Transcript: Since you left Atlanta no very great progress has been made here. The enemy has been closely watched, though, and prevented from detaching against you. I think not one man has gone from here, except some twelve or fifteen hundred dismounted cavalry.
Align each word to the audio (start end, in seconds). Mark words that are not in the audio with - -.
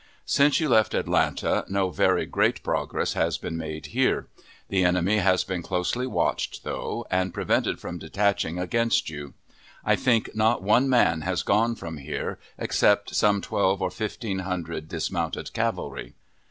Since 0.25 0.59
you 0.59 0.67
left 0.67 0.95
Atlanta 0.95 1.63
no 1.69 1.91
very 1.91 2.25
great 2.25 2.63
progress 2.63 3.13
has 3.13 3.37
been 3.37 3.55
made 3.55 3.85
here. 3.93 4.25
The 4.69 4.83
enemy 4.83 5.17
has 5.17 5.43
been 5.43 5.61
closely 5.61 6.07
watched, 6.07 6.63
though, 6.63 7.05
and 7.11 7.35
prevented 7.35 7.79
from 7.79 7.99
detaching 7.99 8.57
against 8.57 9.11
you. 9.11 9.35
I 9.85 9.95
think 9.95 10.31
not 10.33 10.63
one 10.63 10.89
man 10.89 11.21
has 11.21 11.43
gone 11.43 11.75
from 11.75 11.97
here, 11.97 12.39
except 12.57 13.13
some 13.13 13.41
twelve 13.41 13.79
or 13.79 13.91
fifteen 13.91 14.39
hundred 14.39 14.87
dismounted 14.87 15.53
cavalry. 15.53 16.15